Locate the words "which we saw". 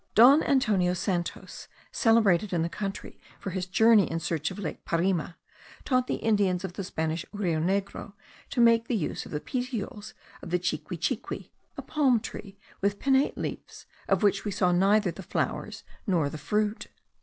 14.23-14.71